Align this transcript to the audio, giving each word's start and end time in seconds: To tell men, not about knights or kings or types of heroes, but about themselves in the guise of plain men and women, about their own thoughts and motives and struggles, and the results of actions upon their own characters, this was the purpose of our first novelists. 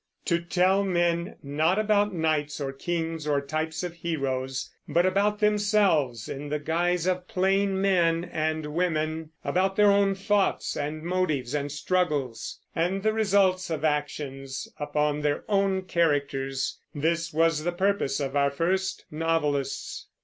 To 0.25 0.39
tell 0.41 0.83
men, 0.83 1.35
not 1.43 1.77
about 1.77 2.11
knights 2.11 2.59
or 2.59 2.73
kings 2.73 3.27
or 3.27 3.39
types 3.39 3.83
of 3.83 3.93
heroes, 3.93 4.73
but 4.87 5.05
about 5.05 5.37
themselves 5.37 6.27
in 6.27 6.49
the 6.49 6.57
guise 6.57 7.05
of 7.05 7.27
plain 7.27 7.79
men 7.79 8.25
and 8.33 8.73
women, 8.73 9.29
about 9.43 9.75
their 9.75 9.91
own 9.91 10.15
thoughts 10.15 10.75
and 10.75 11.03
motives 11.03 11.53
and 11.53 11.71
struggles, 11.71 12.59
and 12.75 13.03
the 13.03 13.13
results 13.13 13.69
of 13.69 13.85
actions 13.85 14.67
upon 14.79 15.21
their 15.21 15.43
own 15.47 15.83
characters, 15.83 16.79
this 16.95 17.31
was 17.31 17.63
the 17.63 17.71
purpose 17.71 18.19
of 18.19 18.35
our 18.35 18.49
first 18.49 19.05
novelists. 19.11 20.07